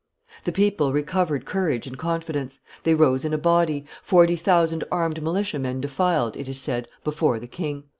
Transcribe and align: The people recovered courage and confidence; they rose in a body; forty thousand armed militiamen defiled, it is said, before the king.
The 0.45 0.51
people 0.51 0.91
recovered 0.93 1.45
courage 1.45 1.85
and 1.85 1.95
confidence; 1.95 2.59
they 2.85 2.95
rose 2.95 3.23
in 3.23 3.33
a 3.33 3.37
body; 3.37 3.85
forty 4.01 4.35
thousand 4.35 4.83
armed 4.91 5.21
militiamen 5.21 5.79
defiled, 5.79 6.35
it 6.35 6.47
is 6.47 6.59
said, 6.59 6.87
before 7.03 7.39
the 7.39 7.45
king. 7.45 7.83